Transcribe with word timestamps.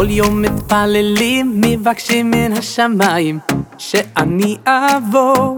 כל 0.00 0.10
יום 0.10 0.42
מתפללים, 0.42 1.60
מבקשים 1.60 2.30
מן 2.30 2.52
השמיים 2.52 3.38
שאני 3.78 4.56
אבוא 4.66 5.56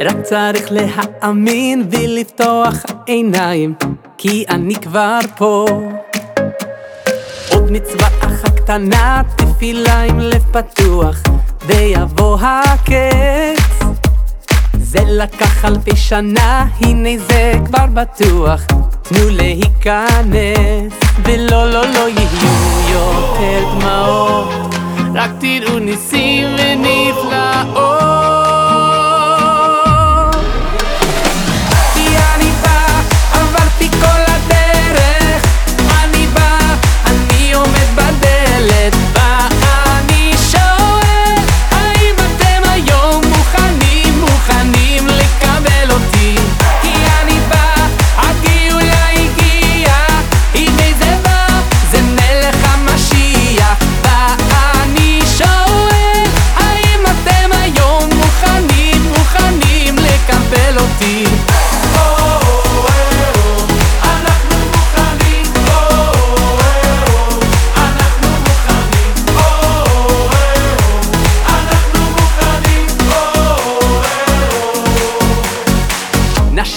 רק 0.00 0.20
צריך 0.22 0.68
להאמין 0.70 1.88
ולפתוח 1.90 2.74
העיניים 2.88 3.74
כי 4.18 4.44
אני 4.48 4.74
כבר 4.74 5.18
פה. 5.36 5.66
עוד 7.52 7.70
מצווה 7.70 8.08
אחת 8.20 8.60
קטנה, 8.60 9.22
תפילה 9.36 10.02
עם 10.02 10.20
לב 10.20 10.44
פתוח 10.52 11.22
ויבוא 11.66 12.38
הקץ. 12.40 13.78
זה 14.80 15.00
לקח 15.06 15.64
אלפי 15.64 15.96
שנה, 15.96 16.66
הנה 16.80 17.18
זה 17.28 17.52
כבר 17.66 17.86
בטוח 17.86 18.60
תנו 19.08 19.28
להיכנס 19.28 20.92
ולא 21.24 21.70
לא 21.70 21.82
לא 21.82 22.08
יהיו 22.08 22.48
יותר 22.92 23.64
דמעות. 23.80 24.74
רק 25.14 25.30
תראו 25.40 25.78
ניסים 25.78 26.46
ונפלאות 26.58 27.17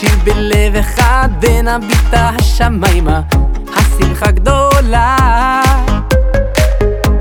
נשיר 0.04 0.18
בלב 0.24 0.76
אחד 0.76 1.30
ונביט 1.42 2.14
השמיימה 2.14 3.22
השמחה 3.76 4.32
גדולה 4.32 5.18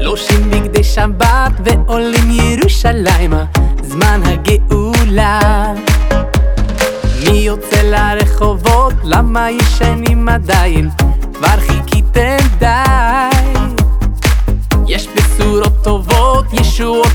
לושים 0.01 0.51
בגדי 0.51 0.85
שבת 0.85 1.53
ועולים 1.65 2.31
ירושלימה 2.31 3.45
זמן 3.83 4.21
הגאולה 4.25 5.73
מי 7.25 7.37
יוצא 7.37 7.83
לרחובות? 7.83 8.95
למה 9.05 9.51
ישנים 9.51 10.29
עדיין? 10.29 10.91
כבר 11.35 11.57
חיכיתם 11.67 12.37
די 12.59 13.37
יש 14.89 15.09
בשורות 15.09 15.85
טובות, 15.85 16.45
ישועות 16.53 17.13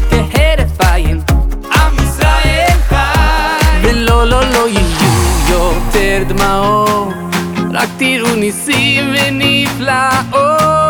רק 7.86 7.92
תראו 7.98 8.36
ניסים 8.36 9.14
ונפלאות 9.14 10.85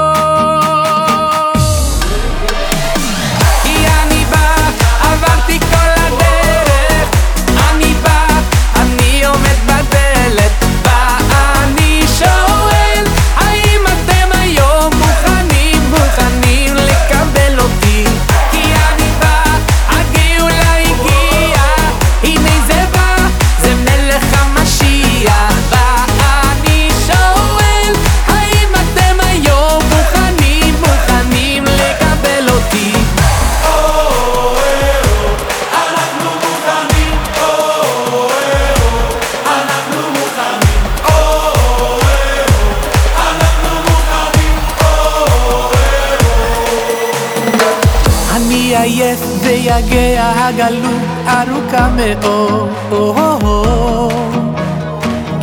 עייף 48.86 49.20
ויגע 49.44 50.32
הגלות 50.36 51.02
ארוכה 51.28 51.90
מאוד. 51.96 52.70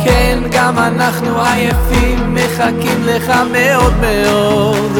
כן, 0.03 0.39
גם 0.51 0.79
אנחנו 0.79 1.41
עייפים 1.41 2.35
מחכים 2.35 3.03
לך 3.03 3.33
מאוד 3.51 3.93
מאוד 4.01 4.97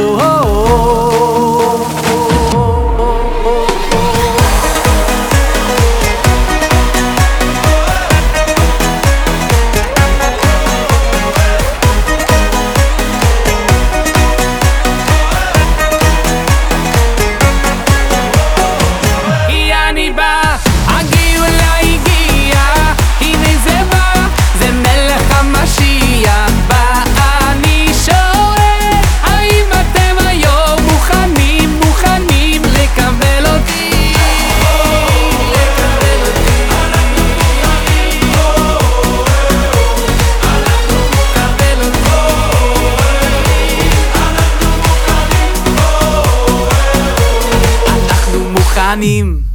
מוכנים 48.96 49.53